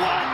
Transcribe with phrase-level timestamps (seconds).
[0.00, 0.27] one.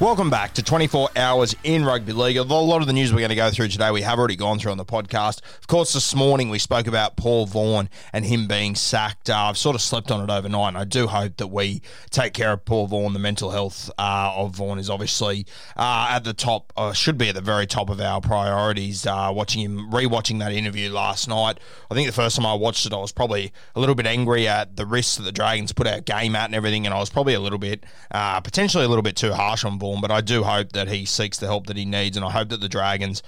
[0.00, 2.38] Welcome back to 24 Hours in Rugby League.
[2.38, 4.58] A lot of the news we're going to go through today, we have already gone
[4.58, 5.42] through on the podcast.
[5.58, 9.28] Of course, this morning we spoke about Paul Vaughan and him being sacked.
[9.28, 12.32] Uh, I've sort of slept on it overnight, and I do hope that we take
[12.32, 13.12] care of Paul Vaughan.
[13.12, 15.44] The mental health uh, of Vaughan is obviously
[15.76, 19.06] uh, at the top, uh, should be at the very top of our priorities.
[19.06, 21.60] Uh, watching him, rewatching that interview last night,
[21.90, 24.48] I think the first time I watched it, I was probably a little bit angry
[24.48, 27.10] at the risks that the Dragons put our game at and everything, and I was
[27.10, 30.20] probably a little bit, uh, potentially a little bit too harsh on Vaughan, but I
[30.20, 32.68] do hope that he seeks the help that he needs, and I hope that the
[32.68, 33.22] Dragons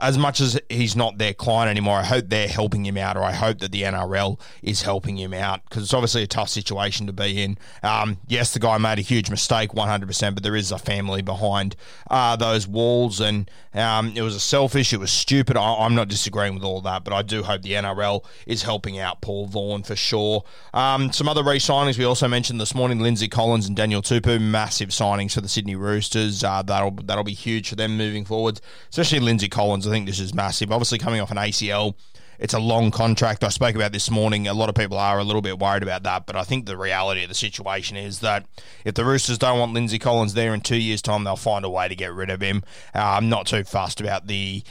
[0.00, 3.22] as much as he's not their client anymore, I hope they're helping him out, or
[3.22, 7.06] I hope that the NRL is helping him out because it's obviously a tough situation
[7.06, 7.58] to be in.
[7.82, 11.76] Um, yes, the guy made a huge mistake, 100%, but there is a family behind
[12.10, 15.56] uh, those walls, and um, it was a selfish, it was stupid.
[15.56, 18.98] I, am not disagreeing with all that, but I do hope the NRL is helping
[18.98, 20.44] out Paul Vaughan for sure.
[20.72, 24.40] Um, some other re signings we also mentioned this morning Lindsay Collins and Daniel Tupou,
[24.40, 26.44] massive signings for the Sydney Roosters.
[26.44, 29.86] Uh, that'll, that'll be huge for them moving forward, especially Lindsay Collins.
[29.86, 30.72] I think this is massive.
[30.72, 31.94] Obviously, coming off an ACL,
[32.40, 33.44] it's a long contract.
[33.44, 34.48] I spoke about this morning.
[34.48, 36.76] A lot of people are a little bit worried about that, but I think the
[36.76, 38.44] reality of the situation is that
[38.84, 41.70] if the Roosters don't want Lindsay Collins there in two years' time, they'll find a
[41.70, 42.64] way to get rid of him.
[42.92, 44.64] Uh, I'm not too fussed about the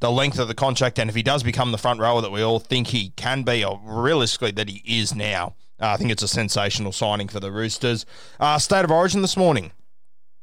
[0.00, 2.40] the length of the contract, and if he does become the front rower that we
[2.40, 6.22] all think he can be, or realistically that he is now, uh, I think it's
[6.22, 8.06] a sensational signing for the Roosters.
[8.38, 9.72] Uh, State of Origin this morning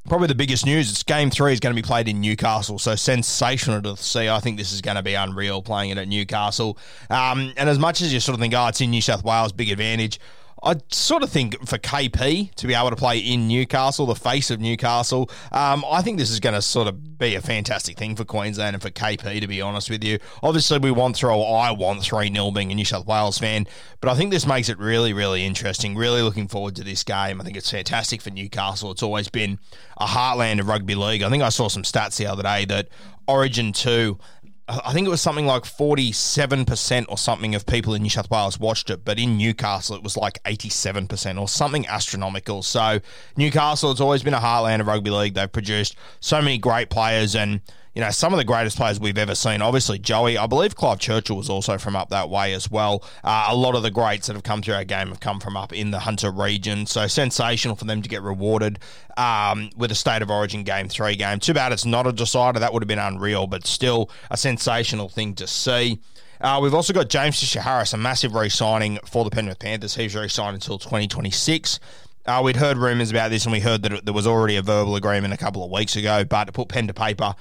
[0.08, 2.78] probably the biggest news is game three is going to be played in Newcastle.
[2.78, 4.28] So sensational to see.
[4.28, 6.78] I think this is going to be unreal playing it at Newcastle.
[7.10, 9.52] Um, and as much as you sort of think, oh, it's in New South Wales,
[9.52, 10.18] big advantage.
[10.62, 14.50] I sort of think for KP to be able to play in Newcastle, the face
[14.50, 18.16] of Newcastle, um, I think this is going to sort of be a fantastic thing
[18.16, 20.18] for Queensland and for KP, to be honest with you.
[20.42, 23.66] Obviously, we want throw, I want 3 0 being a New South Wales fan,
[24.00, 25.96] but I think this makes it really, really interesting.
[25.96, 27.40] Really looking forward to this game.
[27.40, 28.90] I think it's fantastic for Newcastle.
[28.90, 29.58] It's always been
[29.96, 31.22] a heartland of rugby league.
[31.22, 32.88] I think I saw some stats the other day that
[33.28, 34.18] Origin 2
[34.68, 38.60] I think it was something like 47% or something of people in New South Wales
[38.60, 42.62] watched it, but in Newcastle it was like 87% or something astronomical.
[42.62, 43.00] So,
[43.36, 45.34] Newcastle, it's always been a heartland of rugby league.
[45.34, 47.62] They've produced so many great players and
[47.98, 49.60] you know, some of the greatest players we've ever seen.
[49.60, 50.38] Obviously, Joey.
[50.38, 53.02] I believe Clive Churchill was also from up that way as well.
[53.24, 55.56] Uh, a lot of the greats that have come through our game have come from
[55.56, 56.86] up in the Hunter region.
[56.86, 58.78] So sensational for them to get rewarded
[59.16, 61.40] um, with a state of origin game three game.
[61.40, 62.60] Too bad it's not a decider.
[62.60, 65.98] That would have been unreal, but still a sensational thing to see.
[66.40, 69.96] Uh, we've also got James Fisher Harris, a massive re signing for the Penrith Panthers.
[69.96, 71.80] He's re signed until 2026.
[72.26, 74.94] Uh, we'd heard rumours about this and we heard that there was already a verbal
[74.94, 77.34] agreement a couple of weeks ago, but to put pen to paper,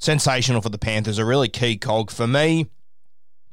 [0.00, 2.66] sensational for the Panthers, a really key cog for me.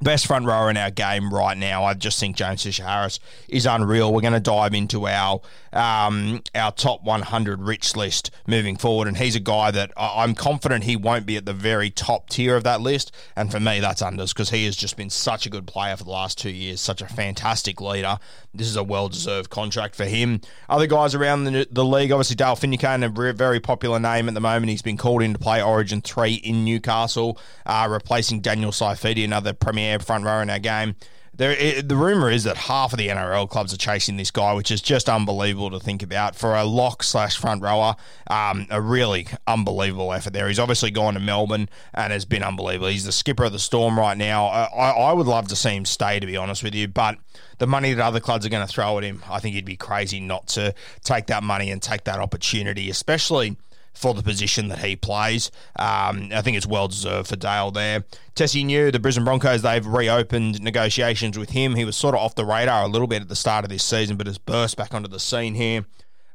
[0.00, 1.84] Best front rower in our game right now.
[1.84, 4.14] I just think James Fisher Harris is unreal.
[4.14, 5.40] We're going to dive into our
[5.72, 10.84] um, our top 100 rich list moving forward, and he's a guy that I'm confident
[10.84, 13.12] he won't be at the very top tier of that list.
[13.34, 16.04] And for me, that's unders because he has just been such a good player for
[16.04, 18.18] the last two years, such a fantastic leader.
[18.54, 20.40] This is a well deserved contract for him.
[20.68, 24.40] Other guys around the, the league, obviously Dale Finucane, a very popular name at the
[24.40, 24.70] moment.
[24.70, 29.52] He's been called in to play Origin three in Newcastle, uh, replacing Daniel Saifiti, another
[29.52, 30.96] premier front row in our game.
[31.38, 34.52] There, it, the rumor is that half of the NRL clubs are chasing this guy,
[34.54, 37.94] which is just unbelievable to think about for a lock slash front rower.
[38.26, 40.48] Um, a really unbelievable effort there.
[40.48, 42.88] He's obviously gone to Melbourne and has been unbelievable.
[42.88, 44.46] He's the skipper of the Storm right now.
[44.46, 47.18] I, I would love to see him stay, to be honest with you, but
[47.58, 49.76] the money that other clubs are going to throw at him, I think he'd be
[49.76, 50.74] crazy not to
[51.04, 53.56] take that money and take that opportunity, especially
[53.98, 55.50] for the position that he plays.
[55.76, 58.04] Um, I think it's well deserved for Dale there.
[58.36, 61.74] Tesi Niu, the Brisbane Broncos, they've reopened negotiations with him.
[61.74, 63.82] He was sort of off the radar a little bit at the start of this
[63.82, 65.84] season, but has burst back onto the scene here.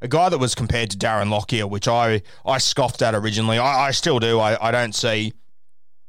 [0.02, 3.56] A guy that was compared to Darren Lockyer, which I, I scoffed at originally.
[3.56, 4.38] I, I still do.
[4.38, 5.32] I, I don't see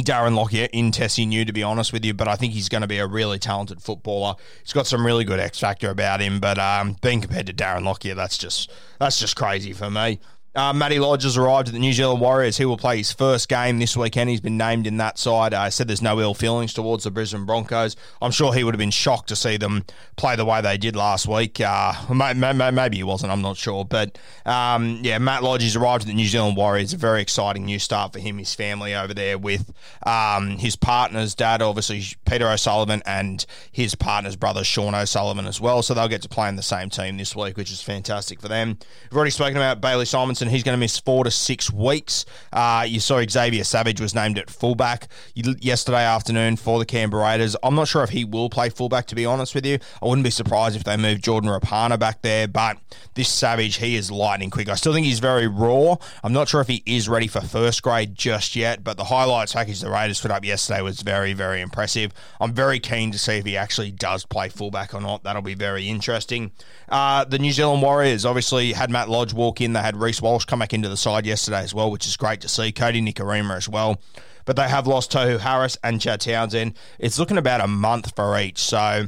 [0.03, 2.81] Darren Lockyer in Tesi Niu, to be honest with you, but I think he's going
[2.81, 4.35] to be a really talented footballer.
[4.61, 7.85] He's got some really good X factor about him, but um, being compared to Darren
[7.85, 8.69] Lockyer, that's just
[8.99, 10.19] that's just crazy for me.
[10.55, 12.55] Uh, Matty Lodge has arrived at the New Zealand Warriors.
[12.55, 14.29] He will play his first game this weekend.
[14.29, 15.53] He's been named in that side.
[15.53, 17.97] I uh, said there's no ill feelings towards the Brisbane Broncos.
[18.21, 19.83] I'm sure he would have been shocked to see them
[20.15, 21.59] play the way they did last week.
[21.59, 23.33] Uh, maybe he wasn't.
[23.33, 23.83] I'm not sure.
[23.83, 26.93] But um, yeah, Matt Lodge has arrived at the New Zealand Warriors.
[26.93, 29.73] A very exciting new start for him, his family over there with
[30.05, 35.83] um, his partner's dad, obviously Peter O'Sullivan, and his partner's brother Sean O'Sullivan as well.
[35.83, 38.47] So they'll get to play in the same team this week, which is fantastic for
[38.47, 38.77] them.
[39.11, 40.05] We've already spoken about Bailey
[40.45, 40.49] Simonsson.
[40.49, 42.25] He's going to miss four to six weeks.
[42.51, 47.55] Uh, you saw Xavier Savage was named at fullback yesterday afternoon for the Canberra Raiders.
[47.63, 49.79] I'm not sure if he will play fullback, to be honest with you.
[50.01, 52.77] I wouldn't be surprised if they move Jordan Rapana back there, but
[53.15, 54.69] this Savage, he is lightning quick.
[54.69, 55.95] I still think he's very raw.
[56.23, 59.53] I'm not sure if he is ready for first grade just yet, but the highlights
[59.53, 62.11] package the Raiders put up yesterday was very, very impressive.
[62.39, 65.23] I'm very keen to see if he actually does play fullback or not.
[65.23, 66.51] That'll be very interesting.
[66.89, 69.73] Uh, the New Zealand Warriors obviously had Matt Lodge walk in.
[69.73, 72.41] They had Reece Walsh come back into the side yesterday as well, which is great
[72.41, 72.73] to see.
[72.73, 74.01] Kodi Nikorima as well.
[74.43, 76.73] But they have lost Tohu Harris and Chad Townsend.
[76.99, 78.59] It's looking about a month for each.
[78.59, 79.07] So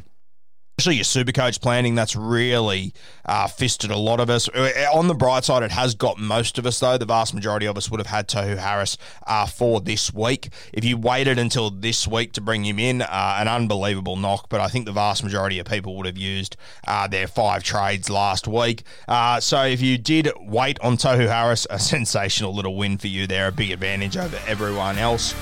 [0.80, 2.94] especially your super coach planning, that's really
[3.26, 4.48] uh, fisted a lot of us.
[4.50, 7.00] Uh, on the bright side, it has got most of us, though.
[7.00, 8.96] The vast majority of us would have had Tohu Harris
[9.26, 10.50] uh, for this week.
[10.72, 14.62] If you waited until this week to bring him in, uh, an unbelievable knock, but
[14.62, 16.56] I think the vast majority of people would have used
[16.88, 18.84] uh, their five trades last week.
[19.08, 23.26] Uh, so if you did wait on Tohu Harris, a sensational little win for you
[23.26, 25.34] there, a big advantage over everyone else.